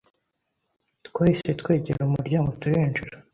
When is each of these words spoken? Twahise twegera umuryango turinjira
Twahise 1.07 1.49
twegera 1.61 2.05
umuryango 2.09 2.49
turinjira 2.61 3.15